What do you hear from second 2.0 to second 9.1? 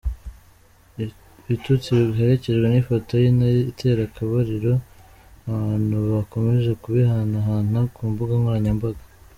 biherekejwe n’ifoto y’intare itera akabariro abantu bakomeje kubihanahana ku mbuga nkoranyambaga.